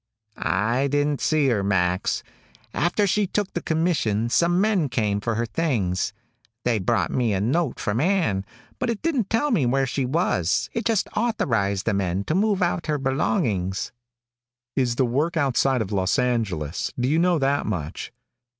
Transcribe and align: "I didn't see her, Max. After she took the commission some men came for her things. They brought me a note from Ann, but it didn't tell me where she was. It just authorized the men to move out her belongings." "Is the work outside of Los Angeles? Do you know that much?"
"I 0.35 0.87
didn't 0.87 1.21
see 1.21 1.49
her, 1.49 1.61
Max. 1.63 2.23
After 2.73 3.05
she 3.05 3.27
took 3.27 3.53
the 3.53 3.61
commission 3.61 4.29
some 4.29 4.59
men 4.59 4.89
came 4.89 5.21
for 5.21 5.35
her 5.35 5.45
things. 5.45 6.11
They 6.65 6.79
brought 6.79 7.11
me 7.11 7.33
a 7.35 7.39
note 7.39 7.79
from 7.79 7.99
Ann, 8.01 8.43
but 8.79 8.89
it 8.89 9.03
didn't 9.03 9.29
tell 9.29 9.51
me 9.51 9.67
where 9.67 9.85
she 9.85 10.05
was. 10.07 10.71
It 10.73 10.85
just 10.85 11.07
authorized 11.15 11.85
the 11.85 11.93
men 11.93 12.23
to 12.23 12.33
move 12.33 12.63
out 12.63 12.87
her 12.87 12.97
belongings." 12.97 13.91
"Is 14.75 14.95
the 14.95 15.05
work 15.05 15.37
outside 15.37 15.83
of 15.83 15.91
Los 15.91 16.17
Angeles? 16.17 16.91
Do 16.99 17.07
you 17.07 17.19
know 17.19 17.37
that 17.37 17.67
much?" 17.67 18.11